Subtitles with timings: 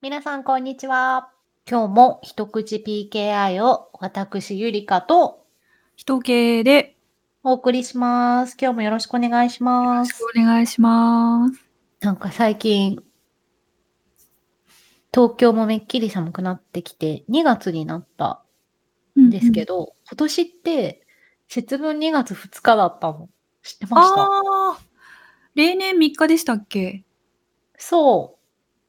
[0.00, 1.32] 皆さん、こんにちは。
[1.68, 5.44] 今日も一口 PKI を私、ゆりかと
[5.96, 6.96] 人系で
[7.42, 8.56] お送りします。
[8.60, 10.12] 今日もよろしくお願いしよます。
[10.12, 11.60] ろしくお願いします。
[11.98, 13.02] なんか最近、
[15.12, 18.44] 東京もめっきり寒くなってきて、2月になった
[19.18, 19.78] んですけど。
[19.86, 21.02] ど、今年って
[21.48, 23.28] 節分2月2日だったの。
[23.64, 24.22] 知ってました？
[24.22, 24.28] あ
[24.74, 24.78] あ、
[25.56, 27.04] 例年3日でしたっけ？
[27.76, 28.38] そ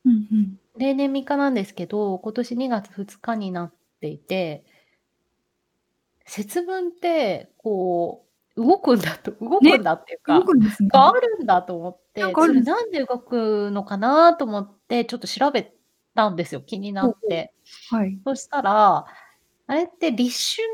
[0.06, 0.10] う。
[0.10, 0.60] うんうん。
[0.80, 4.64] 例年3日なんですけど、今年2月2日になっていて、
[6.26, 8.26] 節分って、こ
[8.56, 10.90] う、動くんだと、動くんだっていうか、動くんですね。
[10.90, 15.74] があるんだと思って、なんそれなんで動くのかなと思って、ちょっと調べ
[16.16, 17.54] たんですよ、気になって。
[17.90, 18.18] はい。
[18.24, 19.06] そしたら、
[19.68, 20.68] あれって立春、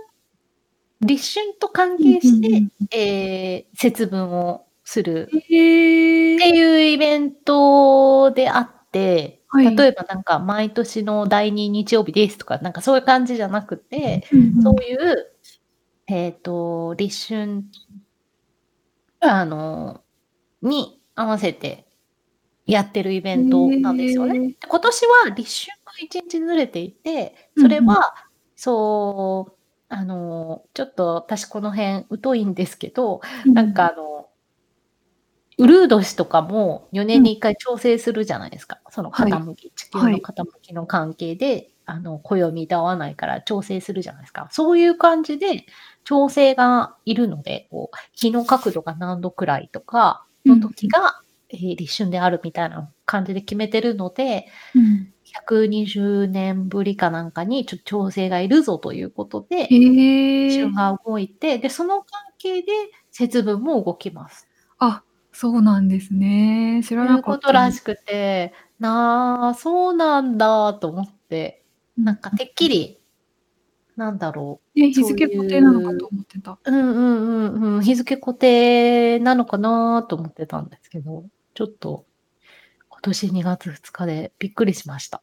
[1.02, 6.49] 立春と関係して、うんうんえー節分をするってえ。
[6.49, 9.76] いうイベントであって、はい。
[9.76, 15.32] 例えばなんか毎年の第2日曜日ですとか、なんかそういう感じじゃなくて、うんうんそういう、
[16.07, 17.63] えっ、と、立春、
[19.21, 20.02] あの、
[20.62, 21.88] に合わせて
[22.65, 24.35] やってるイベントなんですよね。
[24.35, 24.48] へー。
[24.49, 28.13] で今年は立春が1日ずれていて、それは、
[28.55, 29.54] そう、
[29.90, 34.15] あの、ちょっと私この辺疎いんですけど、なんか、あの、
[35.58, 38.80] ウルー年とかも4年に1回調整するじゃないですか。
[38.90, 44.48] そのはい傾き、地球の傾きの関係で、あの、暦と合わないから調整するじゃないですか。
[44.52, 45.66] そういう感じで
[46.04, 59.68] 調整がいるので、こう、日の角度が何度くらいとかの時が、えー立春であるみたいな感じで決めてるので、うん120年ぶりかなんかにちょっと調整がいるぞということで。
[59.68, 62.06] 立春が動いて、で、その関
[62.38, 62.72] 係で
[63.12, 64.48] 節分も動きます。
[64.80, 65.03] あ、
[65.36, 66.81] そうなんですね。
[66.81, 67.47] 知というこらなかった。
[67.47, 71.66] とらしくて、なあ、そうなんだと思って、
[71.97, 73.02] なんかてっきり、
[73.97, 76.52] なんだろね、日付固定なのかと思ってた。
[76.52, 76.59] う。
[76.66, 82.06] うんうんうんうん、日付固定なのかなと思ってたんですけど、ちょっと
[82.88, 85.22] 今年2月2日でびっくりしました。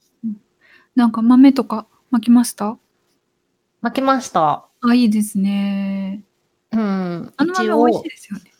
[0.94, 2.78] なんか豆とか巻きました？
[3.80, 4.68] 負けました。
[4.82, 6.24] あ、いいですね。
[6.70, 7.32] うん。
[7.34, 8.52] あの豆美味しいですよね。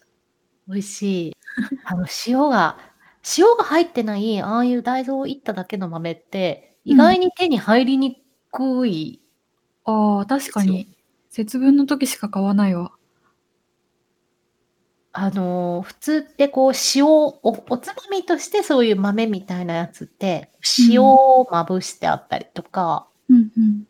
[0.69, 1.37] 美味しい。
[1.84, 2.78] あの、塩が、
[3.38, 9.22] 塩が入ってない、ああいう大豆をいっただけの豆って、意外に手に入りにくい。
[9.84, 10.96] ああ、確かに。
[11.30, 12.92] 節分の時しか買わないわ。
[15.14, 20.50] あの、普通ってこう、塩お、おつまみとしてそういう豆みたいなやつって、
[20.88, 23.84] 塩をまぶしてあったりとか、うんうん。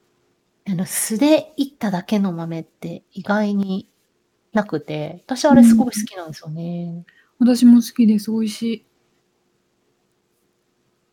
[0.68, 3.88] あの、素でいっただけの豆って意外に
[4.52, 7.04] なくて、私あれすごい好きなんですよね。
[7.38, 8.30] 私も好きです。
[8.30, 8.86] 美味しい。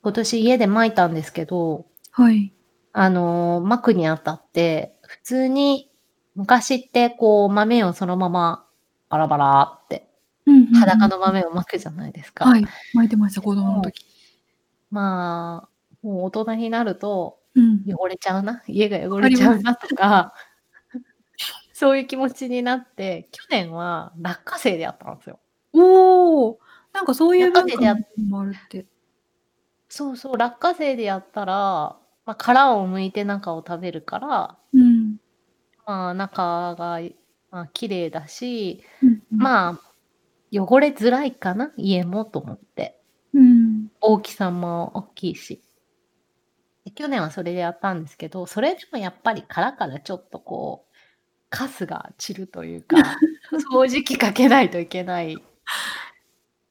[0.02, 2.54] 今年家で巻いたんですけど、はい。
[2.94, 5.90] あの、巻くにあたって、普通に、
[6.36, 8.66] 昔ってこう豆をそのまま
[9.10, 10.08] バラバラって、
[10.46, 12.46] うんうんうん裸の豆を巻くじゃないですか。
[12.46, 12.66] はい。
[12.94, 14.06] 巻いてました、子供の時。
[14.92, 17.84] まあ、もう大人になると、うん。
[17.88, 20.34] 汚れちゃうな、家が汚れちゃうなとか、
[21.74, 25.40] そういう気持ちになって、去年は落花生でやったんですよ。
[26.40, 26.60] おお。
[26.94, 27.96] なんかそういう文化
[28.28, 28.86] もあるって。
[29.90, 31.54] そうそう、落花生でやったら、
[32.26, 35.18] まあ、殻を剥いて中を食べるから、うん。
[35.86, 37.02] まあ、中が、
[37.52, 39.20] まあ、綺麗だし、うんあ。
[39.30, 39.80] まあ、
[40.52, 43.02] 汚れづらいかな、家もと思って。
[43.34, 43.92] うん。
[44.00, 45.62] 大きさも大きいし。
[46.86, 50.96] で去年はそれでやったんですけど、それでもやっぱり殻からちょっとこう、
[51.50, 52.98] カスが散るというか、
[53.74, 55.36] 掃除機かけないといけない。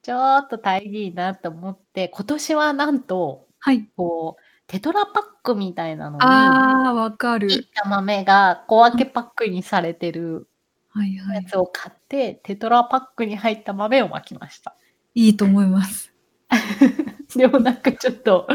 [0.08, 3.91] ちょっと大変いいなと思って、今年はなんと、はい。
[3.94, 7.52] こう、テトラパックみたいなのに、ああ、わかる。
[7.52, 10.48] いった豆が小分けパックにされてる
[10.88, 11.36] はいはい。
[11.36, 14.74] やつを買って、テトラパックに入った豆を巻きました。
[15.14, 16.10] いいと思います。
[17.36, 18.48] でもなんかちょっと、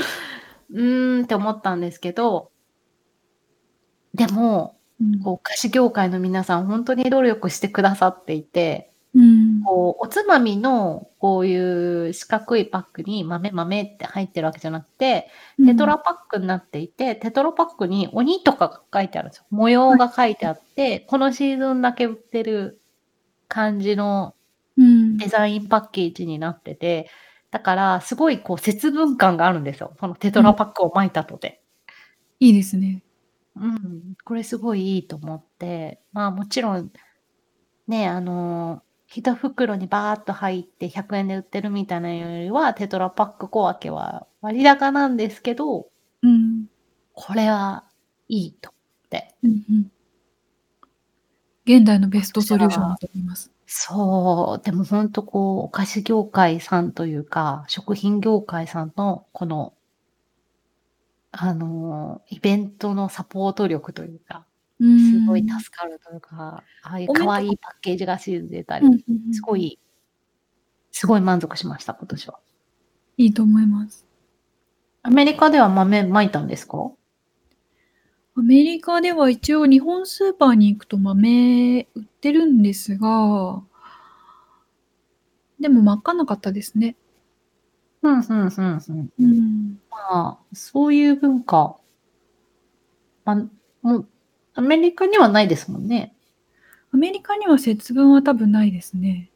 [0.72, 2.52] うーんって思ったんですけど、
[4.16, 9.64] でも、うんこう菓子業界の皆さん本当に努力してくださっていて、うん。
[9.64, 15.30] こうおつまみのこういう四角いパックに豆豆って入ってるわけじゃなくて、
[15.66, 19.46] テトラパックになっていて、テトラパックに鬼とかが書いてあるんですよ。
[19.52, 22.82] 模様が書いてあって、このシーズンだけ売ってる
[23.48, 24.36] 感じの
[24.78, 25.18] うん。
[25.18, 27.10] デザインパッケージになってて、
[27.52, 29.94] だからすごいこう節分感があるんですよ。
[30.00, 31.62] そのテトラパックを巻いたとで。
[32.40, 33.04] いいですね。
[33.56, 36.92] うん、これすごいいいと思って、まあもちろん、
[37.88, 38.82] ね、あの、
[39.16, 45.88] 一袋にバーっと入って100円で売ってるみたいなよりは、テトラパック小分けは割高なんですけど、
[47.14, 47.84] これは
[48.28, 49.36] いいと思って。
[49.44, 49.92] うんうん。
[51.66, 53.52] 現代のベストソリューションだと思います。
[53.68, 59.74] そう、でもほんとこう、お菓子業界さんというか、食品業界さんのこの
[61.36, 64.53] あの、イベントのサポート力というか、うーん。
[64.84, 68.88] すごい助かるというか、ああいう可愛いパッケージがし出たり。
[69.32, 69.78] すごい
[70.92, 72.40] すごい満足しました、今年は。
[73.18, 74.06] いいと思います。
[75.02, 76.92] アメリカでは豆まいたんですか？
[78.36, 83.62] アメリカでは一応日本スーパーに行くと豆売ってるんですが
[85.60, 86.96] でもまかなかったですね。
[88.02, 89.10] ふんふんふんふん。
[89.20, 89.80] うん。
[89.90, 91.78] まあ、そういう文化
[93.26, 93.36] ま、
[93.82, 94.08] もう、
[94.56, 96.16] アメリカにはないですもんね。
[96.92, 99.32] アメリカには節分は多分ないですね。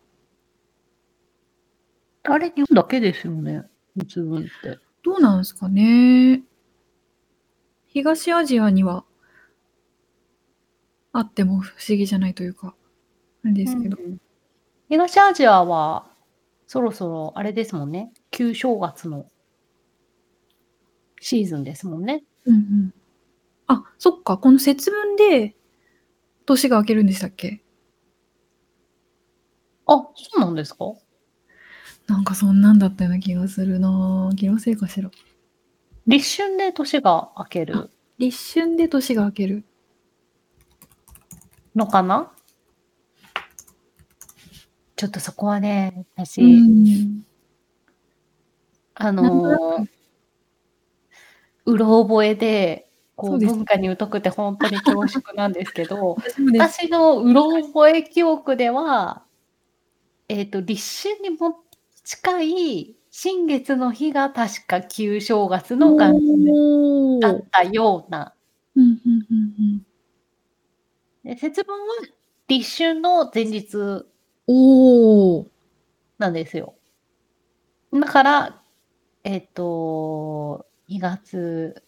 [2.24, 3.64] あれ、日本だけですよね、
[3.98, 4.80] 節分って。
[5.04, 6.44] どうなんすかね。
[7.88, 9.06] 東アジアには
[11.14, 12.76] あっても不思議じゃないというか、
[13.44, 13.98] あれですけど。
[14.00, 14.22] うんうん。
[14.90, 16.12] 東アジアは、
[16.68, 19.26] そろそろあれですもんね、旧正月の
[21.22, 22.24] シーズンですもんね。
[22.46, 22.94] うんうん。
[23.68, 25.56] あ、そっか、この節分で
[26.46, 27.62] 年が明けるんでしたっけ？
[29.86, 30.94] あ、そうなんですか？
[32.08, 34.30] なんかそんなんだったような気がするな。
[34.38, 35.12] 気のせいかしら。
[36.06, 39.66] 立春で年が明けあ、る立春で年が明ける。
[41.76, 42.32] のかな？
[44.96, 47.26] ちょっとそこはね、う私ん。
[48.96, 49.90] あなんとなのく
[51.66, 52.87] うろ覚えで、
[53.18, 53.38] こう。
[53.40, 56.16] 文化に疎くてほんとに恐縮なんですけど、
[56.54, 59.24] 私のうろ覚え記憶では、
[60.30, 61.60] えっと、立春にも
[62.06, 67.42] 近い新月の日が確か旧正月の元日だっ。
[67.52, 68.34] たような。
[71.24, 71.88] で、節分は
[72.48, 74.06] 立春の前日。
[76.18, 76.76] なんですよ。
[77.92, 78.62] だから、
[79.24, 81.84] えっと、2月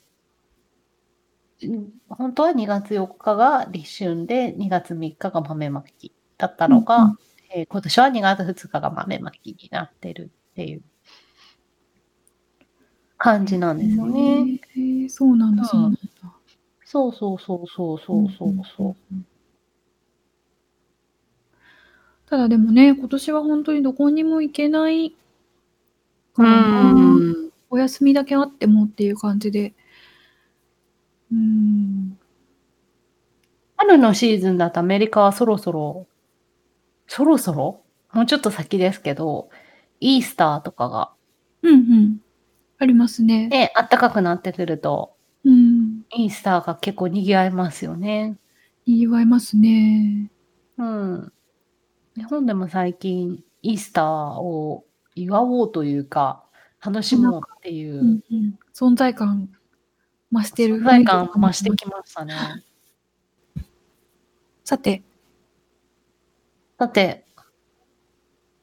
[1.67, 7.17] ん、ほんとは2月4日が立春で、2月3日が豆まきだったうんうのが、ん。
[7.51, 10.81] ええ、今年は2月2日が豆まきになってるっていう
[13.17, 14.59] 感じなんですよね。
[14.75, 15.85] へえ、そうなんだそううん。
[15.85, 15.99] なんだ。
[16.85, 18.85] そうそうそうそううそうんそううんそう。
[18.85, 19.25] うんうん。
[22.27, 25.13] ただでもね、今年はほんとにどこにも行けない
[26.35, 26.49] うから。
[27.71, 29.73] お休みだけあってもっていう感じで。
[31.31, 32.17] うーん。
[33.77, 36.07] 春のシーズンだとアメリカはそろそろ
[37.07, 37.81] そろそろ？
[38.13, 39.49] もうちょっと先ですけど、
[39.99, 41.11] イースターとかが
[41.63, 42.17] うんうん。
[42.77, 43.47] ありますね。
[43.47, 46.03] ね、あったかくなってくると、うん。
[46.15, 48.37] イースターが結構賑わいますよね。
[48.85, 50.31] 賑わいますね。
[50.77, 51.33] うん。
[52.15, 54.05] 日本でも最近イースター
[54.39, 54.85] を
[55.15, 56.43] 祝おうというか、
[56.83, 58.59] 楽しもうっていううんうん。
[58.73, 59.49] 存在感
[60.31, 61.69] 増してる存在感増して。
[61.71, 62.63] きましたね。
[64.65, 65.03] さて
[66.77, 67.25] さて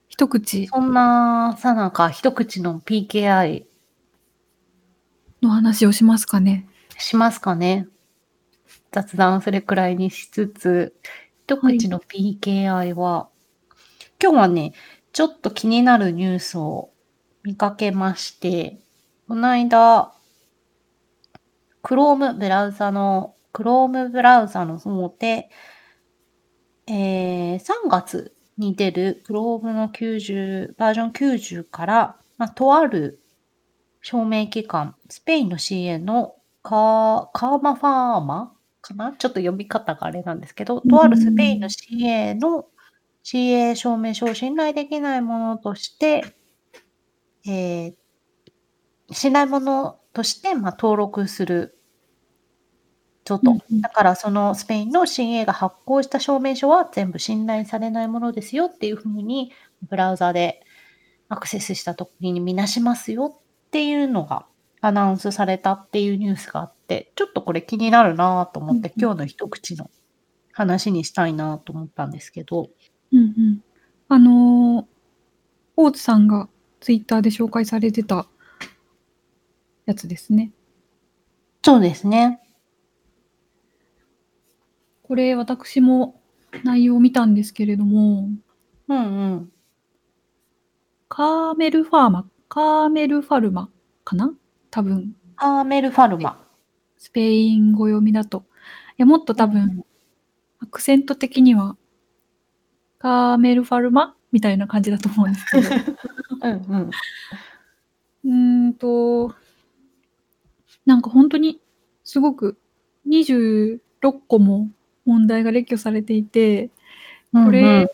[0.09, 3.67] 一口そんなさなか、一口の PKI
[5.43, 6.69] の話をしますかね。
[6.99, 7.89] しますかね。
[8.93, 10.97] 雑談それくらいにしつつ、
[11.45, 11.79] 一はい。
[11.79, 13.29] 口の PKI は、
[14.23, 14.73] 今日はね、
[15.13, 16.91] ちょっと気になるニュースを
[17.45, 18.81] 見かけまして、
[19.29, 20.16] こないだ
[21.87, 25.49] Chrome ブラウザの Chrome ブラウザの方で、
[26.89, 33.21] ええ、3月に出る Chrome の90バージョン90から、ま、とある
[34.03, 41.71] 証明機関、スペインの CA のカカーマファーマかな、ちょっと読み方があれなんですけど、うとあるスペインのん。
[41.71, 42.67] CA の
[43.25, 46.25] CA 証明書を信頼できないものとして
[47.45, 47.97] ええ、
[49.13, 51.76] 信頼ものとして、ま、登録する
[53.27, 53.51] ぞと。
[53.51, 53.81] うんうん。
[53.83, 59.53] だからそのスペインの CA が発行した証明書は全部信頼されないものですよっていう風に
[59.89, 60.63] ブラウザで
[61.29, 64.47] アクセスした時に見なしますよっていうのが
[64.81, 68.71] アナウンスされたっていうニュースがあって、ちょっとこれ気になるなとうんうん。
[68.71, 69.91] 思って今日の一口の
[70.53, 72.71] 話にしたいなと思ったんですけど。
[73.13, 73.61] うんうん。
[74.09, 74.87] あの、
[75.77, 76.49] 大津さんが
[76.81, 78.27] ツイッターで紹介されてた
[79.87, 80.53] やつですね。
[81.65, 82.41] そうですね。
[85.07, 86.21] これ私も
[86.65, 88.29] 内容を見たんですけれども
[88.89, 89.53] うんうん。
[91.09, 93.71] カーメルファーマカーメルファルマ
[94.05, 94.33] かな？
[94.71, 95.15] 多分。
[95.37, 96.45] カーメルファルマ。
[96.97, 98.45] スペイン語読みだと。
[98.99, 99.85] いや、もっと多分。
[100.59, 101.77] アクセント的には
[102.99, 105.69] カーメルファルマみたいな感じだと思うんですけど。
[106.43, 106.91] うんうん。
[108.25, 109.35] うーんと
[110.85, 111.61] なんかほんとに
[112.05, 112.59] すごく
[113.09, 113.81] 26
[114.27, 114.71] 個も
[115.07, 116.71] 問題が列挙されていて、
[117.33, 117.47] うんうん。
[117.47, 117.91] これ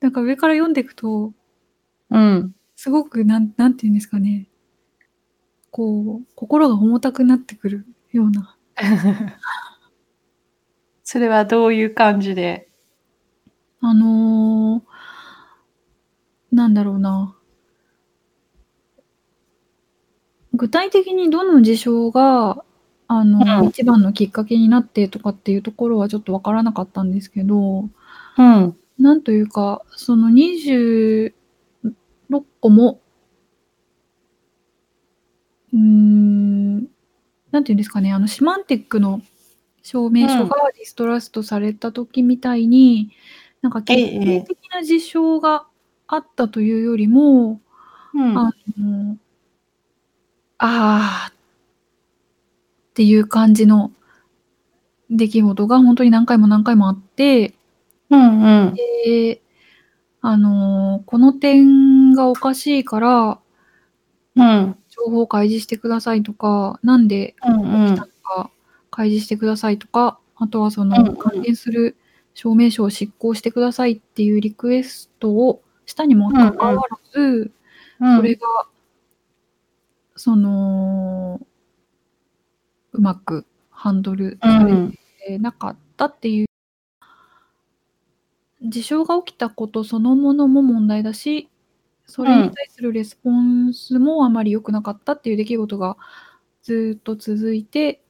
[0.00, 1.32] なんか上から読んでくと
[2.10, 2.54] うん。
[2.74, 4.48] すごくなん何て言うんですかね。
[5.70, 8.56] こう、心が重たくなってくるような。
[11.04, 12.68] それはどういう感じで？
[13.80, 14.82] あの
[16.52, 17.36] なんだろうな。
[20.52, 22.64] 具体的にどの事象が、
[23.12, 23.68] あの、うん。
[23.70, 27.88] 一番のきっかけになってとかっていうところはちょっとわからなかったんですけど、
[28.38, 28.76] うん。
[29.00, 31.32] なんというか、その26
[32.60, 33.00] 個も
[35.72, 36.88] うーん、なんて
[37.50, 39.22] 言うんですかね、あのシマンティックの
[39.82, 40.28] 証明うん。
[40.28, 43.10] 書がリストラストされた時みたいに、
[43.60, 44.40] なんかえ決えええ。
[44.42, 45.66] 定的な事象が
[46.06, 47.60] あったというよりも、
[48.14, 48.38] うん。
[48.38, 49.16] あの、
[50.58, 51.39] ああ
[52.90, 53.92] っていう感じの
[55.10, 57.54] 出来事がほんとに何回も何回もあって
[58.10, 58.74] うんうん。
[58.74, 59.40] で、
[60.20, 63.38] あの、この点がおかしいから
[64.36, 64.76] うん。
[64.88, 68.10] 情報を開示してくださいとか、なんでうんう起きたのん。
[68.22, 68.50] か
[68.90, 71.42] 開示してくださいとか、あとはそうんの関うん。
[71.42, 71.96] 連する
[72.34, 76.50] 証明書を執行してくださいっていうリクエストをしたにもうんうん。
[76.50, 76.80] かかわら
[77.12, 77.52] ず、
[78.00, 78.16] うん。
[78.16, 78.46] それが
[80.16, 81.40] その
[82.92, 84.94] うまくハンドルうされん。
[85.26, 86.46] てなかったっていう
[88.62, 91.48] 事象が起きたことそのものも問題だし、
[92.06, 92.50] そうれにん。
[92.50, 95.96] 対するレスポンスもあまり良くなかったっていう出来事が
[96.62, 98.02] ずっと続いて、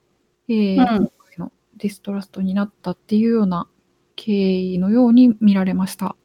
[0.49, 1.10] えうえ、今ん。
[1.18, 3.68] 回のディストラストになったっていうような
[4.16, 6.16] 経緯のように見られました。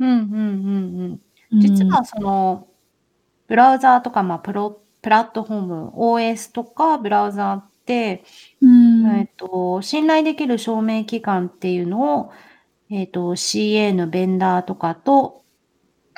[0.00, 1.22] うんうんうんうん。
[1.52, 1.60] うーん。
[1.60, 2.68] 実はその、
[3.48, 8.24] ブラウザーとか、ま、プロプラットフォーム、OS とかブラウザーって、
[8.60, 8.68] うー
[9.04, 9.28] えっん。
[9.38, 12.32] と、信頼できる証明機関っていうのを、
[12.90, 15.44] えっと、CA のベンダーとかと、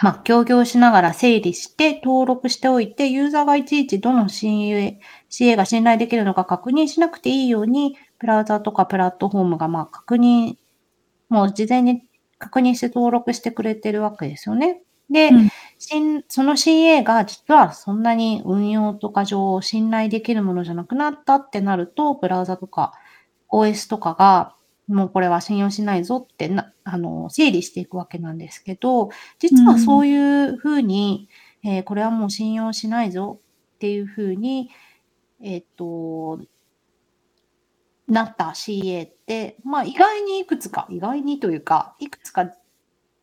[0.03, 4.99] ま、協業しながら整理して登録しておいて、ユーザーがいちいちどの CA
[5.31, 10.57] CA が信頼できるのか確認しなくていいように、ブラウザとかプラットフォームが、ま、確認
[11.31, 12.03] もう事前に
[12.39, 14.83] 確認して登録してくれてるわけですよね。
[15.11, 15.51] で、うん。
[16.29, 22.93] その CA が実はそんなに運用とか上信頼できるものじゃなくなったってなると、ブラウザとか
[23.51, 24.55] OS とかが、
[24.89, 30.01] もうこれは信用しないぞってなあの、整理していくわけなんですけど、う実はそん。
[30.01, 30.17] うい
[30.49, 31.29] う風に、
[31.65, 33.41] ええ、これはもう信用しないぞ
[33.77, 34.71] っていう風に、
[35.43, 36.41] えっと
[38.09, 42.51] なった CA って、ま、意外にいくつか意外にというか、いくつか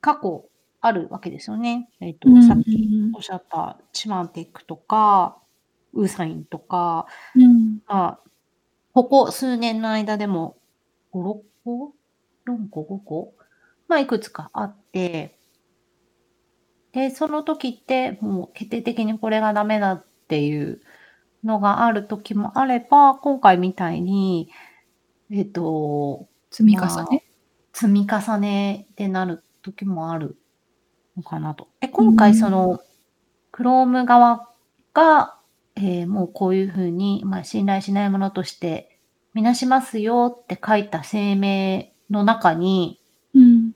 [0.01, 0.49] 過去
[0.81, 1.89] あるわけですよね。
[1.99, 3.11] えっと、うんうさっきん。
[3.15, 5.37] おっしゃったシマンテックとか、
[5.93, 7.79] ウーサインとか、うん。
[7.87, 8.19] まあ、
[8.93, 10.57] ここ数年の間でも
[11.13, 11.93] 5、6個
[12.47, 13.33] ？4個、5個？
[13.87, 15.37] ま、いくつかあって
[16.93, 20.81] で、その時ってもう決定的にこれがダメだっていう
[21.43, 24.49] のがある時もあれば、今回みたいに、
[25.31, 27.23] えっと、積み重まあ、ね。
[27.73, 30.37] 積み重ねでなる時もある
[31.17, 31.67] のかなと。
[31.81, 32.51] で、う今回そん。
[32.51, 32.79] の、
[33.53, 34.49] Chrome 側
[34.93, 35.39] が、
[35.75, 38.99] ええ、もうこういう風に、ま、信頼しないものとして
[39.33, 42.99] 見なしますよって書いた声明の中に
[43.33, 43.71] うん。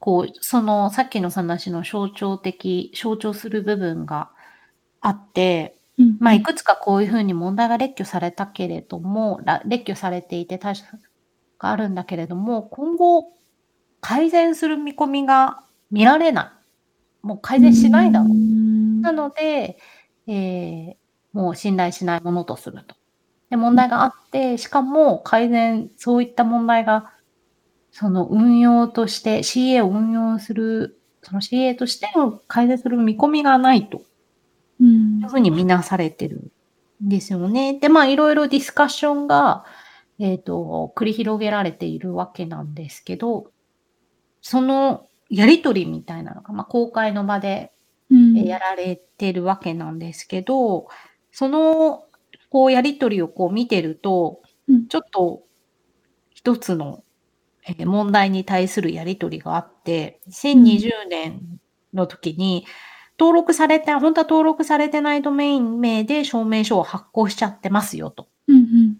[0.00, 4.30] こう、そのさっきの話の象徴的象徴する部分が
[5.00, 5.78] あって、
[6.18, 6.40] ま、うんうん。
[6.40, 10.82] いくつかこういう風に問題が列挙されたけれども、ら列挙されていて対処
[11.58, 13.32] があるんだけれども、今後
[14.00, 16.44] 改善する見込みが見られな
[17.22, 17.26] い。
[17.26, 18.36] もう改うー善しないだろう。
[19.02, 19.14] なん。
[19.14, 19.78] ので、
[20.28, 20.98] ええ、
[21.32, 22.96] もう信頼しないものとすると。
[23.50, 27.12] で、問題があって、しかも改善そういった問題が、
[27.92, 34.02] その運用として CA を運用する、その CA としての改善する見込みがないと
[34.80, 34.84] う。
[35.20, 36.50] いうん風に見なされてる
[37.04, 37.78] んですよね。
[37.78, 39.64] で、ま、色々ディスカッションが、
[40.18, 43.50] えっと、繰り広げられているわけなんですけど、
[44.42, 47.72] そのやり取りみたいなのが、ま、公開の場で、
[48.10, 48.60] うえ、やん。
[48.60, 50.88] られてるわけなんですけど、
[51.32, 52.04] その、
[52.50, 54.88] こうやり取りをこう見てると、うん。
[54.88, 55.42] ちょっと
[56.30, 57.04] 一つの、
[57.68, 60.20] ええ、問題に対するやり取りがあって、
[60.52, 60.64] うん。
[60.64, 61.40] 2020年
[61.94, 62.66] の時に、
[63.20, 68.28] 登録されてほんとは登録されてないドメイン名で証明書を発行しちゃってますよと。
[68.48, 68.96] うんうん。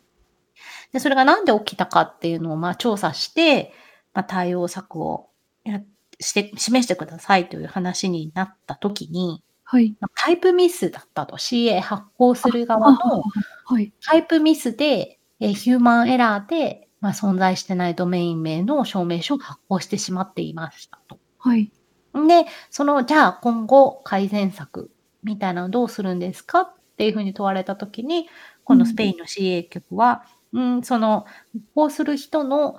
[0.93, 3.73] で、それがなんで起きたかっていうのを、ま、調査して、
[4.15, 5.31] ま、対応策を
[5.65, 5.81] や
[6.21, 9.97] して示してくださいという話になった時に、はい。
[10.01, 11.37] ま、タイプミスだったと。
[11.37, 13.23] CA 発行する側の
[13.65, 13.93] はい。
[14.07, 21.19] タイプミスで、え、ヒューマンエラーで、ま、存在してないドメイン名の証明書を発行してしまっていましたと。
[21.39, 21.73] はい。
[22.17, 24.91] んで、その、じゃあ今後改善策
[25.23, 28.29] みたいなのどうするんですかっていう風に問われた時に、
[28.65, 31.27] このスペインの CA 局は、うん、その、
[31.75, 32.77] こうする人の、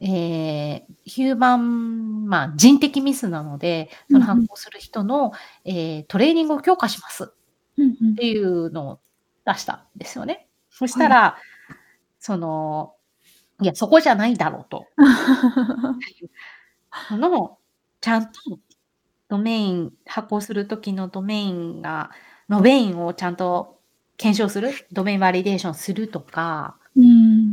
[0.00, 4.36] ええ、ヒューマンまあ、人的ミスなので、そのうんうん。
[4.38, 5.32] 発行する人の、
[5.64, 7.26] ええ、トレーニングを強化しますっ
[7.78, 8.16] うんうん。
[8.16, 9.00] ていうのを
[9.46, 10.48] 出したんですよね。
[10.70, 11.08] そしはい。
[11.08, 11.38] たら、
[12.20, 12.94] その、
[13.62, 14.86] いや、そこじゃないだろうと。
[17.08, 17.58] その、
[18.00, 18.38] ちゃんと
[19.28, 22.10] ドメイン発行する時のドメインが
[22.48, 23.80] ドメインをちゃんと
[24.18, 26.83] 検証する、ドメインバリデーションするとか、うーん。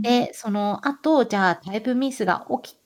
[0.02, 2.78] で、その後、じゃあタイプミスが起き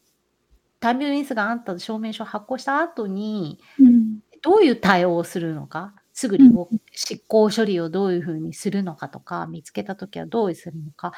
[0.81, 4.19] タイプミスがあった証明書を発行した後に、うん。
[4.43, 6.51] どういう対応をするのか、すぐうん、に。
[6.93, 11.13] 執行処理をどういう風にするのかとか、見つけた時はどうするのか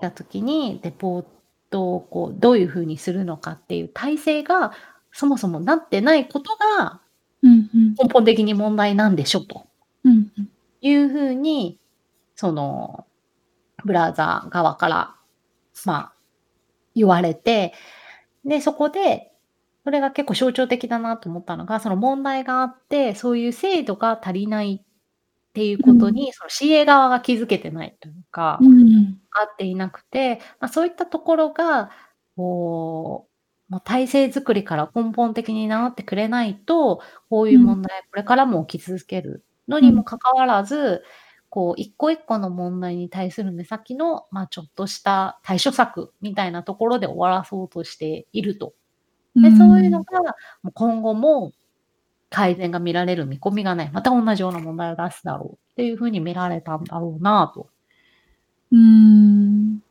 [0.00, 1.24] た時に、レポー
[1.70, 4.72] トをこう、どういう風にするのかっていう体制が、
[5.12, 7.00] そもそもなってないことが。
[7.42, 9.66] 根本的に問題なんでしょと
[10.04, 10.48] うんうん。
[10.80, 11.78] いう風に、
[12.36, 13.06] その、
[13.84, 15.14] ブラウザー側から、
[15.86, 16.14] まあ、
[16.94, 17.74] 言われて、
[18.44, 19.32] で、そこで、
[19.84, 24.86] それが結構象徴的だなと思ったのが、その問題があって、そういう精度が足りないっ
[25.54, 25.98] ていううん。
[26.00, 28.74] ことに、その CA 側が気づけてないというか、うん。
[29.14, 31.90] 分かっていなくて、ま、そういったところが、
[32.36, 33.28] こ
[33.70, 36.98] う、ま、体制づくりから根本的に直ってくれないと、
[37.30, 37.52] こううん。
[37.52, 39.84] いう問題、これからも起き続けるのうん。
[39.84, 41.02] にもかかわらず、
[41.52, 48.72] こう一個一個の問題に対する目先の、ま、ちょっとした対処策みたいなところで終わらそうとしていると。
[49.42, 50.02] で、そういうのん。
[50.04, 50.20] が、
[50.62, 51.52] もう今後も
[52.30, 57.68] 改善が見られる見込みがない、また同じような問題を出すだろうっていう風に見られたんだろうなと。
[58.70, 59.82] うーん。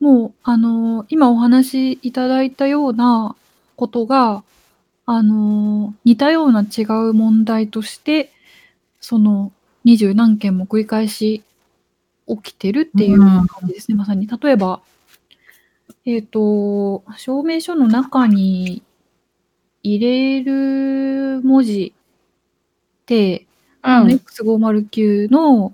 [0.00, 3.34] もう、あの、今お話いただいたような
[3.76, 4.42] ことが、
[5.08, 8.32] あの、似たような違う問題として、
[9.00, 9.52] その、
[9.84, 11.44] 20何件も繰り返し
[12.28, 13.46] 起きてるっうていうようなーん。
[13.46, 14.26] 感じですね、まさに。
[14.28, 14.82] 例えば
[16.04, 18.82] ええと、証明書の中に
[19.82, 21.94] 入れる文字
[23.06, 23.46] て、
[23.82, 24.10] あの、うん。
[24.12, 25.72] X509 の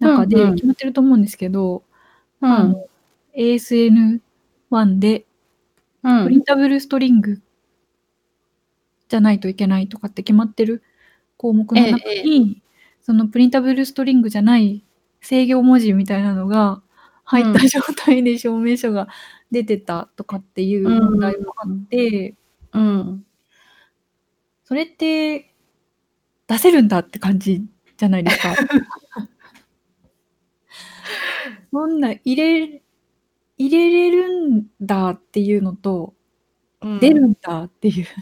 [0.00, 0.28] 中うんうん。
[0.28, 1.82] で決まってると思うんですけど、
[2.40, 3.40] あの、うん。
[3.40, 5.26] ASN1 で
[6.04, 6.24] うん。
[6.24, 7.40] プリンタブルストリング
[9.12, 10.82] じゃないといけないとかって決まってる
[11.36, 12.22] 項目ええの中ええ。
[12.22, 12.62] に、
[13.02, 14.82] そのプリンタブルストリングじゃない
[15.20, 16.80] 制御文字みたいなのが
[17.24, 17.68] 入ったうん。
[17.68, 19.08] 状態で証明書が
[19.50, 21.84] 出てたとかっていう問題もあっん。
[21.84, 22.34] て
[22.72, 23.26] うん。
[24.64, 25.52] それって、
[26.46, 27.66] 出せるんだって感じ
[27.98, 28.56] じゃないですか。
[31.70, 32.82] そんな入れ
[33.58, 36.14] 入れれるんだっていうのと、
[37.00, 37.30] 出るうん。
[37.30, 38.06] んだっていう。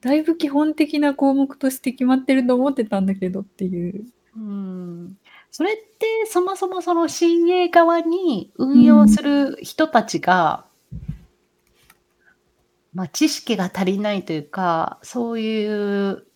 [0.00, 4.06] だいぶ基本的な項目として決まってると思ってたんだけどっていう。
[4.36, 5.18] うーん。
[5.50, 9.08] それってそもそもその CA 側に運用うん。
[9.08, 10.66] する人たちが
[12.96, 15.66] ま、知識が足りないというか、そうい
[16.10, 16.26] う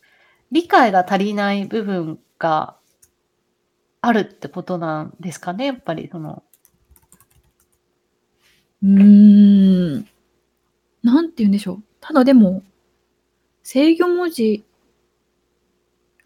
[0.52, 2.76] 理解が足りない部分が
[4.02, 6.42] あるってことなんですかね、やっぱりその
[8.82, 10.06] うーん。
[11.02, 12.62] 何て言うんでしょう、ただでも
[13.62, 14.64] 制御文字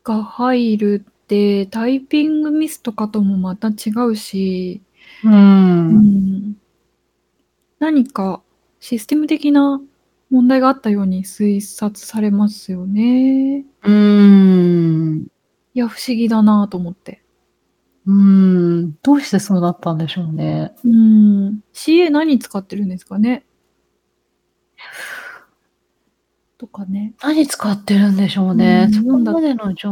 [0.05, 4.83] が入るって、タイピングミスとかともまた違うし
[5.25, 6.51] うん。
[6.51, 6.57] ん。
[7.81, 8.43] 何か
[8.81, 9.81] システム的な
[10.31, 13.65] 問題があったように推察されますよね。
[13.83, 15.27] うーん。
[15.75, 17.24] いや、不思議だなと思って。
[18.07, 18.13] うー
[18.87, 20.73] ん、どうしてそうなったんでしょうね。
[20.85, 21.61] うーん。
[21.73, 23.45] CA 何使ってるんですかね？
[26.59, 27.15] とかね。
[27.23, 28.89] 何使ってるんでしょうね。
[28.91, 29.91] うそこまでの情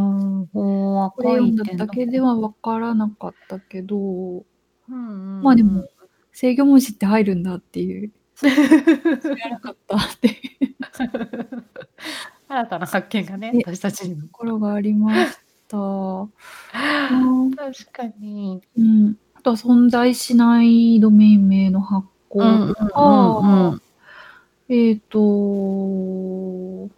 [0.52, 4.44] 報は書いてなだけでは分からなかったけど
[4.88, 5.88] うんま、でも、うんうん。
[6.32, 8.12] 制御文字って入るんだっていう。
[8.36, 10.30] 知らなかったって
[12.48, 14.22] 新たな発見がね、ね、私たちにも。
[14.22, 15.41] ところがありまし。
[17.56, 18.62] 確かに。
[18.76, 19.16] うん。
[19.34, 23.82] あとは存在しないドメイン名の発行とか、うん
[24.68, 26.88] えっ、と、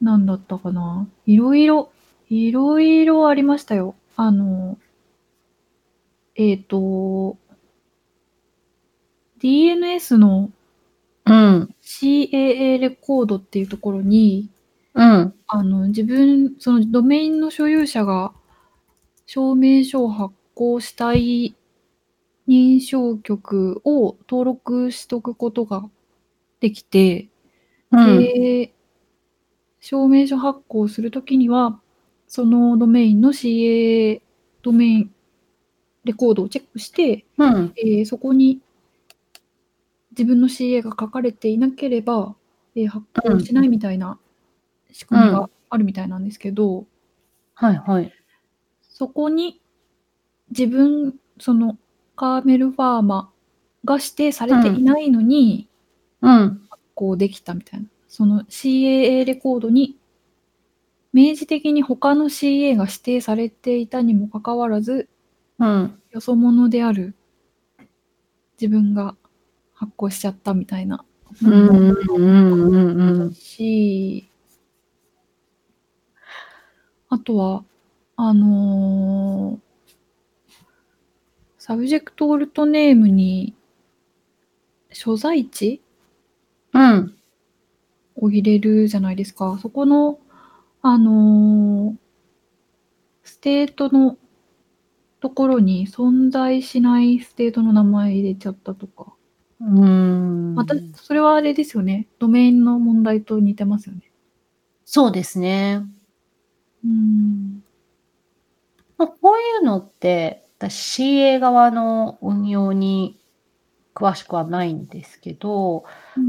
[0.00, 1.06] なんだったかな。
[1.26, 1.90] いろいろ、
[2.28, 3.94] いろいろありましたよ。
[4.16, 4.78] あの、
[6.34, 7.36] えっ、と、
[9.40, 10.50] DNS の
[11.26, 11.74] うん。
[11.82, 14.48] CAA レコードっていうところに、
[14.96, 15.34] うん。
[15.46, 18.32] あの、自分、そのドメインの所有者が
[19.26, 21.56] 証明書を発行したい
[22.48, 25.88] 認証局を登録しとくことが
[26.60, 27.28] できて、
[27.92, 28.18] うん。
[28.20, 28.74] で、
[29.80, 31.80] 証明書発行するときには、
[32.28, 34.22] そのドメインの CA
[34.62, 35.14] ドメイン
[36.04, 37.72] レコードをチェックして、うん。
[37.76, 38.60] えーそこに
[40.10, 42.34] 自分の CA が書かれていなければ、
[42.74, 44.18] えー発行しないみたいな
[44.96, 46.86] 仕組みがあるみたいなんですけど、
[47.54, 48.10] はいはい。
[48.80, 49.60] そこに
[50.48, 51.76] 自分、その
[52.16, 53.30] カーメルファーマ
[53.84, 55.68] が指定されていないのに、
[56.22, 56.62] うん。
[56.94, 57.86] こうできたみたいな。
[58.08, 59.98] その CAA レコードに
[61.12, 65.10] 明示的に他の CA が指定されていたにもかかわらず、
[65.58, 66.00] うん。
[66.10, 67.14] よそ者である
[68.58, 69.14] 自分が
[69.74, 71.04] 発行しちゃったみたいな。
[71.44, 71.68] うん。
[71.68, 71.96] うん。
[72.08, 73.20] うん。
[73.20, 73.34] うん。
[73.34, 74.30] し、
[77.08, 77.64] あとは、
[78.16, 79.66] あのー
[81.58, 83.52] サブジェクトオルトネームに
[84.92, 85.82] 所在地
[86.72, 87.14] うん。
[88.14, 89.58] を入れるじゃないですか。
[89.60, 90.20] そこの、
[90.82, 91.96] あのー
[93.24, 94.16] State の
[95.18, 99.12] ところに存在しない State の名前入れちゃったとか。
[99.60, 100.54] うん。
[100.54, 102.06] また、それはあれですよね。
[102.20, 104.12] ドメインの問題と似てますよね。
[104.84, 105.82] そうですね。
[106.86, 107.64] うん。
[108.98, 113.20] まあこういうのって、私 CA 側の運用に
[113.94, 115.84] 詳しくはないんですけど、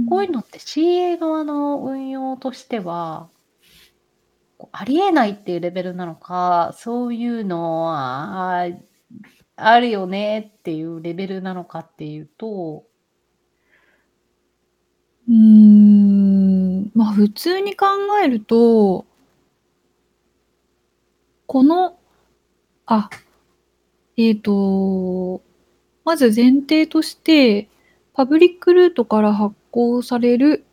[0.10, 3.30] こういうのって CA 側の運用としては、
[4.72, 8.68] ありえないっていうレベルなのか、そういうのはあ
[9.56, 12.86] あるよねっていうレベルなのかっていうと、
[15.28, 17.86] うーん、まあ普通に考
[18.24, 19.06] えると、
[21.48, 21.98] この、
[22.86, 23.10] あ、
[24.18, 25.42] えっ、と、
[26.04, 27.70] まず前提として、
[28.14, 30.66] パブリックルートから発行される、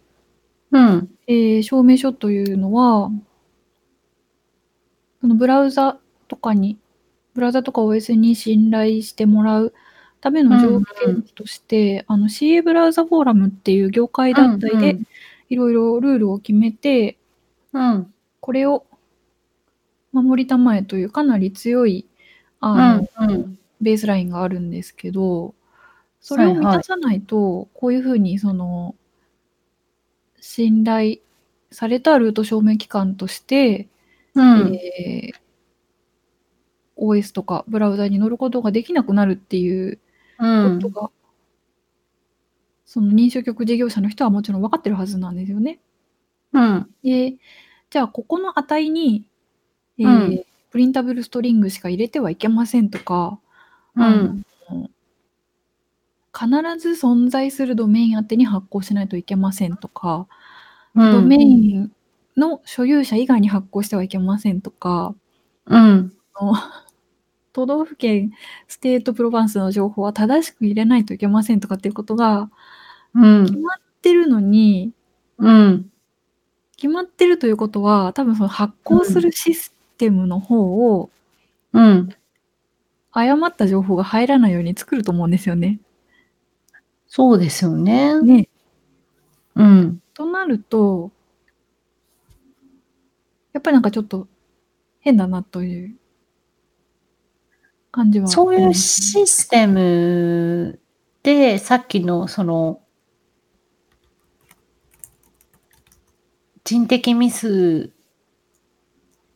[0.72, 3.10] うん、えー証明書というのは、
[5.20, 6.76] そのブラウザとかに、
[7.34, 9.74] ブラウザとか OS に信頼してもらう
[10.20, 14.98] ための条件として、あの CA ブラウザフォーラムっていう業界団体で
[15.48, 17.16] いろいろルールを決めて、
[17.72, 18.86] うん、これを
[20.14, 22.06] 守りたまえというかなり強い
[22.60, 25.54] あの、うん、うん、ベースラインがあるんですけど、
[26.20, 28.94] それを満たさないと、こういうふうにその
[30.40, 31.16] 信頼
[31.70, 33.88] されたルート証明機関として、
[34.34, 35.44] うん、えー
[36.96, 39.98] OS とかブラウザに乗ることができなくなるっていう
[40.38, 40.80] うん。
[40.80, 41.10] ことが、
[42.84, 45.80] その認証局事業者の人はもちろん分かってるはずなんですよね。
[46.52, 47.34] うん、で、
[47.90, 49.26] じゃあここの値に、
[49.98, 50.44] えーうん。
[50.70, 53.38] プリンタブルストリングしか入れてはいけませんとか、
[53.94, 54.44] うん、
[56.36, 60.26] 必ず存在するドメイン宛てに発行しないといけませんとか、
[60.96, 61.92] ドメイン
[62.36, 65.14] の所有者以外に発行してはいけませんとか、
[65.66, 66.12] うん、
[67.52, 68.32] 都道府県、
[68.66, 72.50] State、Province の情報は正しく入れないといけませんとかっていうことが
[73.14, 74.92] うん、決まってるのに、
[75.38, 75.90] うん、
[76.76, 81.10] 決まってるということは、多分その発行するシステムの方を
[81.74, 82.08] うん。
[83.12, 85.80] 誤った情報が入らないように作ると思うんですよね。
[87.06, 88.20] そうですよね。
[88.22, 88.48] ね。
[89.54, 90.02] うん。
[90.14, 91.12] となると、
[93.52, 94.26] やっぱりなんかちょっと
[94.98, 95.96] 変だなという
[97.92, 98.26] 感じは。
[98.26, 100.80] そういうシステム
[101.22, 102.80] で、さっきのその、
[106.64, 107.93] 人的ミス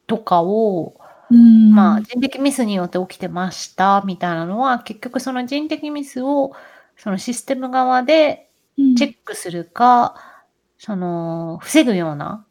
[0.08, 0.96] とかを、
[1.30, 6.52] うん、まあ、人的ミスによって起きてましたみたいなのは、結局その人的ミスを、
[6.96, 8.50] そのシステム側で
[8.96, 10.16] チェックするか、
[10.78, 12.46] その、防ぐような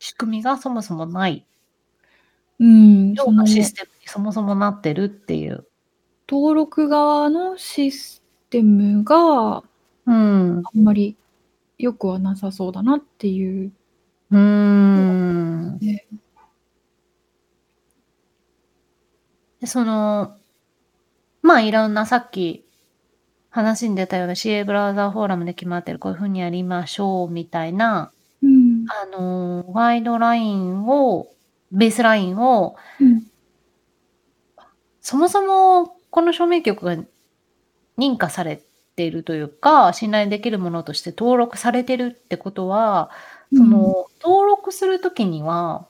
[0.00, 1.46] 仕組みがそもそもない
[2.60, 5.66] うん、ようなシステムにそもそもなってるっていう。
[6.28, 9.62] 登録側のシステムが
[10.06, 10.62] うん。
[10.64, 11.16] あんまり
[11.78, 13.72] 良くはなさそうだなっていう。
[14.32, 15.78] うーん。
[15.80, 16.06] ね
[19.60, 20.36] でその、
[21.42, 22.64] まあ、いろんなさっき
[23.50, 28.86] 話に出たような CA ブラウザーフォーラムで決まってる、こういう風にやりましょうみたいな、うん。
[28.88, 31.28] あの、ガイドラインを
[31.72, 33.26] ベースラインをうん。
[35.00, 36.96] そもそもこの証明局が
[37.98, 38.62] 認可され
[38.96, 43.10] ているというか、信頼できるものとして登録されてるってことは、
[43.54, 43.70] そうん。
[43.70, 45.88] の、登録する時には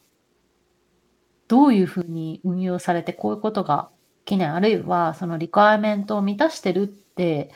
[1.48, 3.90] どういう風に運用されて、こういうことが
[4.24, 7.50] 起きない、あるいはそのリクワイアメントを満たしてるって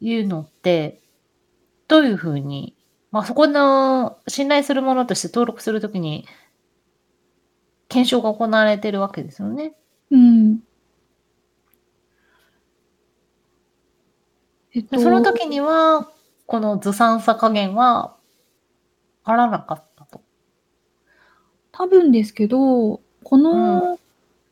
[0.00, 1.02] いうのって、
[1.88, 2.76] どういう風に、
[3.12, 6.26] ま、そこの信頼するものとして登録する時に
[7.88, 9.74] 検証が行われてるわけですよね。
[10.10, 10.66] うん。
[14.74, 16.10] えっで、そのと時には、
[16.46, 18.16] このずさんさ加減は
[19.24, 20.22] あらなかったと。
[21.72, 23.42] 多分ですけど、こうん。
[23.42, 23.98] の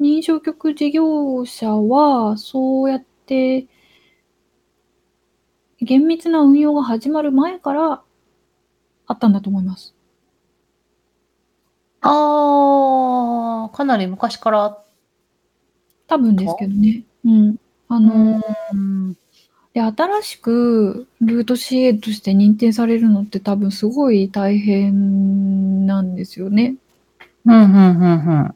[0.00, 3.66] 認証局事業者は、そうやって
[5.80, 8.02] 厳密な運用が始まる前から
[9.06, 9.94] あったんだと思います。
[12.02, 14.78] ああ、かなり昔から
[16.06, 16.70] 多分ですけか？
[16.70, 17.02] どね。
[17.24, 17.56] うん。
[17.88, 18.40] あうの。
[19.72, 26.76] で、新しくルート CA として認定されるのって多分すごい大変なんですよね。
[27.44, 28.54] ふんふんふんふん。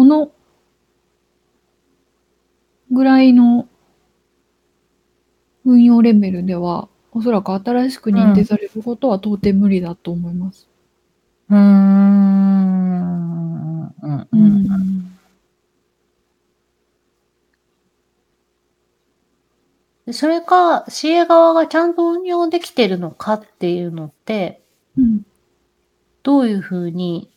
[0.00, 0.32] この
[2.90, 3.68] ぐらいの
[5.66, 8.16] 運用レベルでは、おそらく新しくうん。
[8.16, 10.70] 認定されることは到底無理だと思います。
[11.50, 11.60] うーん。
[14.00, 15.18] うんうん
[20.14, 24.62] それか、CA 側がちゃんと運用できてるのかっていうのって
[24.96, 25.26] うん。
[26.22, 27.30] どういう風に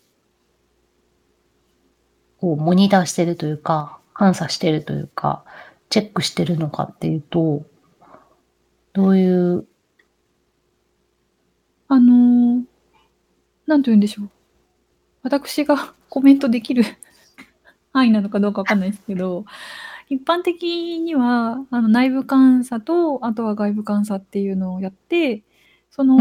[2.44, 5.46] こうモニターしてるというか、監査してるというか、
[5.90, 7.66] チェックしてるのかっていうと、
[8.92, 9.66] どういう？
[11.88, 12.66] あの、
[13.66, 14.30] なんと言うんでしょう。
[15.22, 16.84] 私が コメントできる
[17.94, 19.46] 範囲なのかどうかわかんないですけど、
[20.10, 25.44] 一般的には、あの、内部監査と、あとは外部監査っていうのをやって、
[25.90, 26.18] そうの。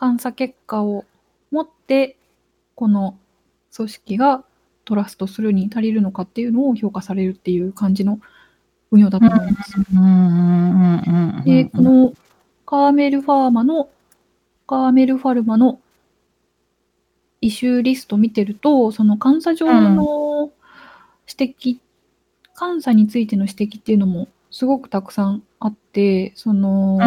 [0.00, 1.04] 監査結果を
[1.50, 2.16] もって、
[2.76, 3.18] この
[3.74, 4.44] 組織が
[4.84, 8.20] トラストするに足りるのかっていうのを評価されるっていう感じの
[8.90, 9.74] 運用だうんと思います。
[9.76, 11.68] うんうんうんうんで、うんうん。
[11.70, 12.14] この
[12.66, 13.88] カーメルファーマの
[14.66, 15.80] カーメルファルマの
[17.40, 19.96] イシューリスト見てると、その監査上うん。
[19.96, 20.50] の
[21.28, 21.78] 指摘
[22.58, 26.60] 監査についての指摘っていうのもすごくたくさんあって、そうん。
[26.60, 26.98] の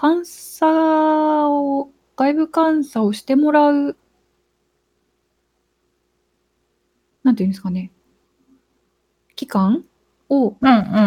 [0.00, 3.96] 監査を外部監査をしてもらう
[7.24, 7.90] なんていうんですかね。
[9.34, 9.84] 期間
[10.28, 10.58] を切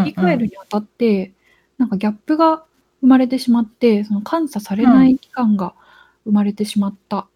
[0.04, 0.40] り替えうん。
[0.40, 1.34] るにあたって、
[1.78, 2.66] なんかギャップが
[3.02, 4.88] 生まれてしまって、その監査されう。
[4.88, 5.74] なんい期間が
[6.26, 7.28] 生まれてしまった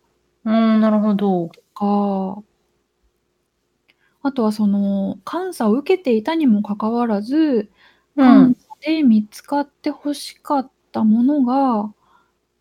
[0.44, 1.48] うーん、なるほど。
[1.48, 2.44] とか
[4.24, 7.72] あとはその、監査を受けていたにもかかわらず、
[8.15, 8.48] うん。
[8.48, 11.94] 監査で見つかって欲しかったものが、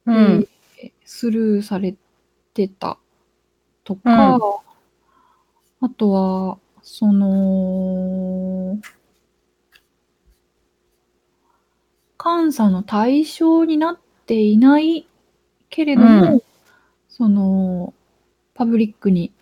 [0.06, 0.48] うえん。
[0.82, 1.94] え、スルーされ
[2.54, 2.98] てた
[3.84, 4.00] とうん。
[4.02, 4.38] か、
[5.82, 8.78] あとは、その
[12.22, 15.06] 監査の対象になっていない
[15.70, 16.00] けれうん。
[16.00, 16.42] ども、
[17.08, 17.94] その、
[18.54, 19.32] パブリックに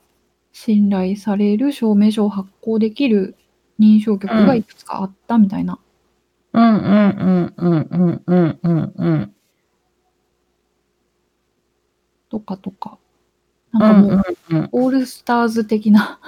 [0.53, 3.35] 信頼される証明書を発行できる
[3.81, 4.47] 認証局うん。
[4.47, 5.81] がいくつかあったみたいな。
[6.53, 9.35] うんうんうんうんうんうんうんうん。
[12.31, 12.99] とかとか。
[13.75, 14.69] うんうなんかもう、んうん。
[14.73, 16.19] オールスターズ的な。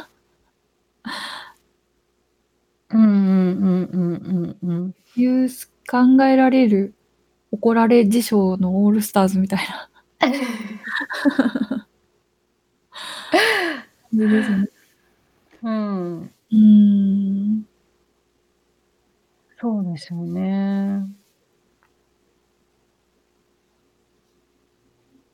[2.93, 4.95] うんうんうんうんうんうん。
[5.17, 6.95] いうす考えられる
[7.53, 9.91] 怒られ事象のオールスターズみたいな。
[14.11, 14.69] 感じですね。
[15.63, 16.23] うん。
[16.23, 17.67] うーん。
[19.59, 21.07] そうですよね。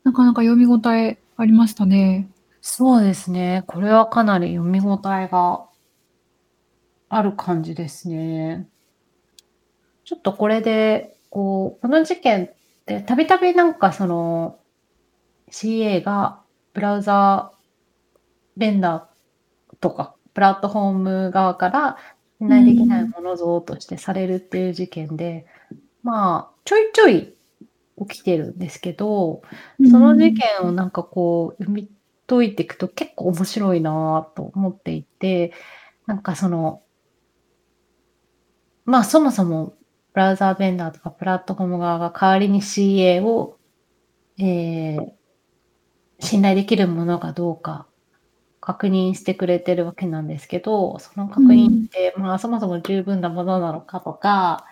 [0.03, 2.29] なかなか読み応えありましたね。
[2.61, 3.63] そうですね。
[3.67, 5.67] これはかなり読み応えが
[7.09, 8.67] ある感じですね。
[10.03, 12.49] ちょっとこれで、こう、この事件っ
[12.87, 14.57] てたびたびなんかその、
[15.51, 16.41] CA が
[16.73, 17.57] ブラウザー
[18.59, 21.97] ベンダーとかプラットフォーム側から
[22.39, 23.07] 信頼できない。
[23.07, 25.45] ものぞとしてされるっていう事件で、
[26.01, 27.36] まあ、ちょいちょい
[28.07, 29.41] 起きてるんですけど、
[29.79, 30.33] うその事ん。
[30.33, 31.89] 件をなんかこう読み
[32.27, 35.53] 解いていくと結構面白いなと思っていて、
[36.07, 36.83] なんかその
[38.85, 39.77] まあ、そもそも
[40.13, 43.59] ブラウザーベンダーとかプラットフォーム側が代わりに CA を、
[44.39, 45.17] ええ
[46.19, 47.87] 信頼できるものかどうか
[48.61, 54.65] 確認してくれてるわけなんですけど、その確認って、まあ、そもそも十分なものなのかとか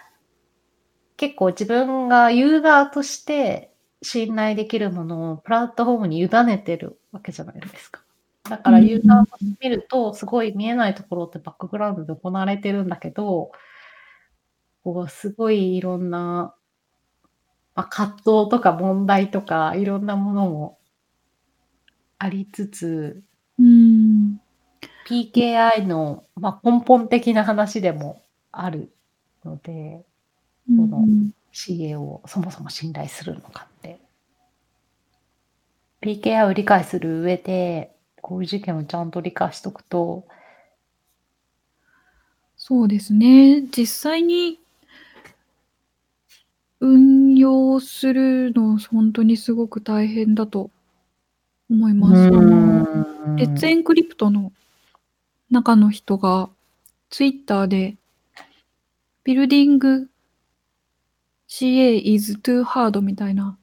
[1.18, 8.02] 結構自分がユーザーとして信頼できるものをプラットフォームに委ねてるわけじゃないですか。
[8.50, 9.26] だからユーザーを
[9.62, 13.52] 見ると、すごい見えないところってバックグラウンドで行われてるんだけど、
[14.84, 16.56] こうすごいいろんな、
[17.76, 20.80] ま、葛藤とか問題とか、いろんなものも
[22.20, 23.24] ありつつ
[23.60, 24.40] うーん。
[25.10, 28.94] PKI の、ま、根本的な話でもある
[29.46, 30.06] ので
[30.76, 31.32] このん。
[31.54, 34.00] CA をそもそも信頼するのかって。
[36.02, 40.26] PKI を理解する上で、こういう事件をちゃんと理解しとくと
[42.58, 43.62] そうですね。
[43.78, 44.60] 実際に
[46.80, 50.72] 運用するのほんとにすごく大変だと
[51.70, 52.32] 思いうます。
[52.34, 52.88] あの、
[53.36, 53.76] レッツエん。
[53.76, 54.52] ンクリプトの
[55.52, 56.50] 中の人が
[57.10, 57.98] Twitter で
[59.26, 60.08] Building
[61.58, 63.58] CA is too hard みたいな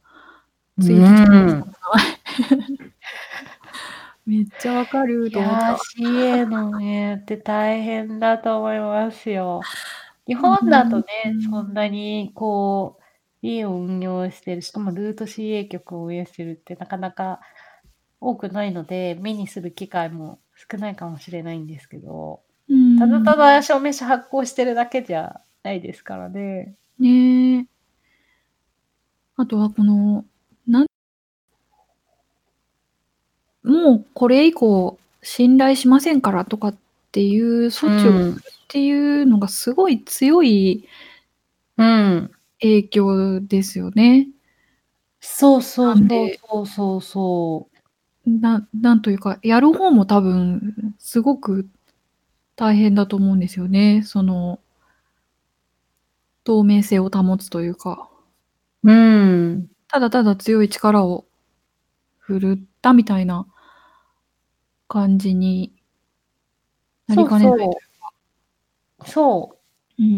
[0.79, 1.67] うツイートしてました。
[1.67, 1.77] ーん。
[4.27, 5.77] めっちゃ分かると思っいや、た。
[5.79, 9.69] CA の運営って大変だと思いますよ。
[10.27, 11.05] 日う本だとね。
[11.51, 12.99] そんなにこ
[13.43, 17.41] う、CA を運用してる、しかもルート CA 局を運営してるってなかなか
[18.21, 22.43] 多くないので、目にする機会も少ないかもしれないんですけど、
[22.97, 23.37] ただたん。
[23.37, 26.77] だ証明書発行してるだけじゃないですからね。
[26.99, 27.67] ね。
[29.43, 30.25] あとはこの、
[30.69, 30.87] なん
[33.65, 36.77] もうこれ以降信頼しませんからとかっ
[37.11, 38.33] ていう措置をうん。
[38.35, 38.37] っ
[38.69, 40.89] ていうのがすごい強い
[41.77, 42.31] うん。
[42.61, 44.29] 影響ですよね。
[45.21, 47.69] そうそうそうそうそ
[48.27, 48.31] う。
[48.31, 51.69] ななんというか、やる方も多分すごく
[52.55, 54.03] 大変だと思うんですよね。
[54.05, 54.61] その
[56.45, 58.09] 透明性を保つというか。
[58.85, 58.93] うー
[59.59, 59.69] ん。
[59.89, 61.27] ただただ強い力を
[62.19, 63.47] 振るったみたいな
[64.89, 65.73] 感じに
[67.09, 68.13] なりそうかねないというそか。
[69.01, 69.09] う。
[69.09, 69.59] そ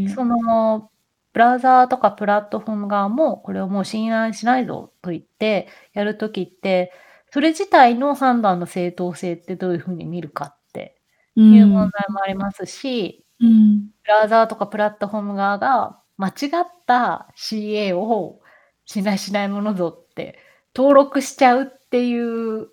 [0.06, 0.10] う。
[0.10, 0.28] そうん。
[0.28, 0.90] の、
[1.32, 6.92] ブラウザーとかプラットフォーム側も、これをもう信頼しないぞと言ってやる時って、
[7.32, 10.96] それ自体の判断の正当性ってどういう風に見るかって
[11.36, 11.90] ういう問。
[11.90, 13.90] 題もありますし、うん。
[14.04, 18.40] ブラウザーとかプラットフォーム側が間違った CA を
[18.86, 20.38] 信頼しないものぞって
[20.74, 22.68] 登録しちゃうっていう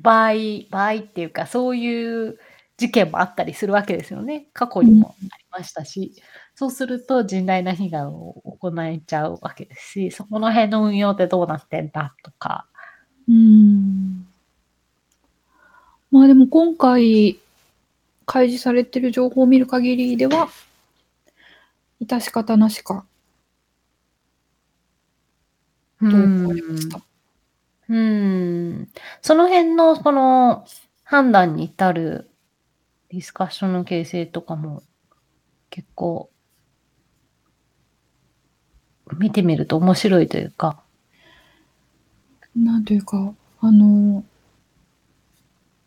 [0.00, 0.32] 場合
[0.70, 2.38] 場合っていうか、そういう
[2.76, 4.48] 事件もあったりするわけですよね。
[4.52, 4.82] 過去。
[4.82, 6.14] にもありましたし。
[6.54, 12.66] そうすると甚大な被害を行えちゃうわけですし、そこの辺の運用ってどうなってんだとか。
[13.28, 14.26] うん。
[16.10, 17.38] まあ、でも今回
[18.24, 20.48] 開示されてる情報を見る限りでは
[22.00, 23.04] 致し方なしか
[26.00, 26.88] と思われましん。
[26.90, 26.98] た。
[27.88, 28.88] うーん。
[29.22, 30.66] その辺のその
[31.04, 32.30] 判断に至る
[33.10, 34.82] ディスカッションの形成とかも
[35.70, 36.30] 結構
[39.18, 40.82] 見てみると面白いというか。
[42.56, 44.24] なんというか、あの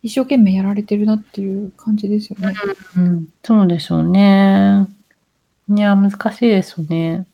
[0.02, 2.54] 一生懸命やられてるなっていう感じですよね。
[2.96, 4.88] うんうん、そうでしょうね。
[5.68, 7.28] いや、難しいですよね。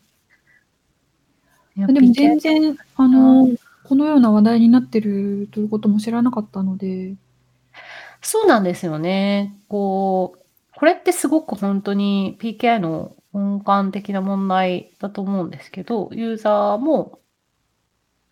[1.88, 3.52] でも全然、あの、
[3.84, 7.16] このような話題になってるということも知らなかったので。
[8.22, 9.60] そうなんですよね。
[9.68, 10.40] こう、
[10.76, 17.20] これってすごくほんとに PKI の根幹的な問題だと思うんですけど、ユーザーも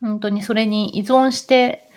[0.02, 1.90] ほんとにそれに依存して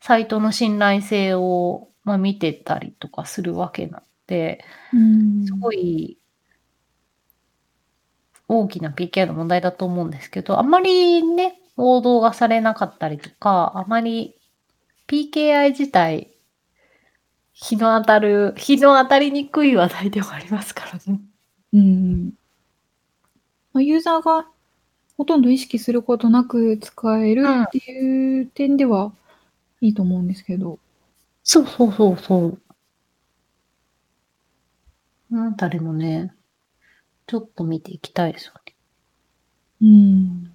[0.00, 4.98] サイトの信頼性を、ま、見てたりとかするわけなんで、うー
[5.44, 5.74] すごん。
[5.74, 6.18] い
[8.60, 14.36] 大きな PKI の問題だと思うんですけど、あまりね、報道がされなかったりとか、あまり
[15.08, 16.32] PKI 自体
[17.54, 21.20] 日の当たる日の当たりにくい話題ではありますからね。
[21.72, 22.32] うん。
[23.72, 24.46] ま、ユーザーが
[25.16, 27.62] ほとんど意識することなく使えるうん。
[27.62, 29.12] っていう点では
[29.80, 30.78] いいと思うんですけど。
[31.44, 32.58] そうそうそうそう。
[35.34, 36.34] あたりもね、
[37.32, 38.74] ちょっと見ていきたいですよね。
[39.80, 40.54] うーん。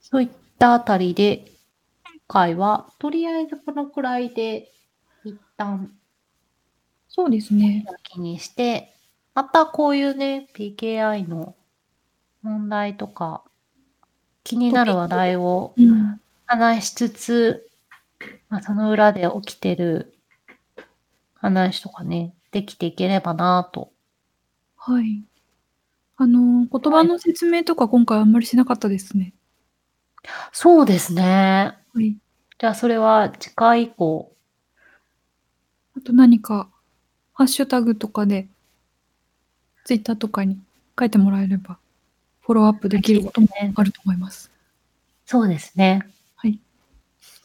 [0.00, 1.52] そういったあたりで
[2.26, 4.72] 回はとりあえずこのくらいで
[5.22, 5.92] 一旦
[7.06, 7.86] そうですね。
[8.02, 8.92] 気にして、
[9.34, 11.54] またこういうね、PKI の
[12.42, 13.44] 問題とか、
[14.42, 16.20] 気になる話題をうん。
[16.46, 17.70] 話しつつ、
[18.48, 20.16] ま、その裏で起きてる
[21.36, 23.92] 話とかね、できていければなと。
[24.76, 25.24] はい。
[26.16, 27.08] あの、言葉はい。
[27.08, 29.34] の説明とか今回あんまりしなかったですね。
[30.52, 31.22] そうですね。
[31.94, 32.16] はい。
[32.58, 34.32] じゃあそれは次回以降
[35.96, 36.68] あと何か
[37.34, 38.48] ハッシュタグとかで
[39.84, 40.58] Twitter とかに
[40.98, 41.78] 書いてもらえれば、
[42.40, 43.72] フォローアップできることもね。
[43.76, 44.50] あると思います。
[45.26, 46.06] そうですね。
[46.36, 46.58] はい。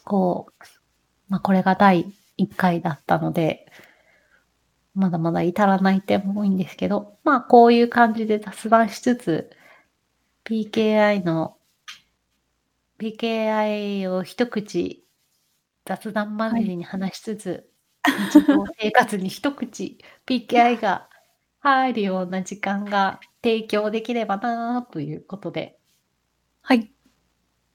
[0.04, 0.64] こう、
[1.28, 2.06] ま、これが第
[2.38, 3.66] 1回だったので
[4.94, 9.50] まだまだ至らない点も多いんですけど、まあ、こういう感じで雑談しつつ、
[10.44, 11.56] PKI の
[12.98, 15.04] PKI を一口
[15.84, 16.62] 雑談まはい。
[16.62, 17.70] みれに話しつつ、
[18.32, 21.08] 日常生活に一口 PKI が
[21.60, 25.78] 入るような時間が提供できればなということで。
[26.62, 26.92] はい。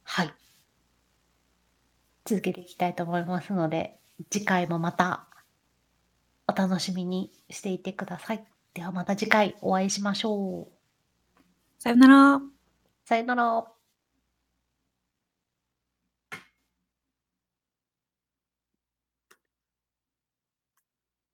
[0.04, 0.34] はい。
[2.26, 4.00] 続けていきたいと思いますので、
[4.30, 5.28] 次回もまた
[6.48, 8.46] お楽しみにしていてください。
[8.74, 10.72] ではまた次回お会いしましょう。
[11.80, 12.42] さよなら。
[13.06, 13.75] さよなら。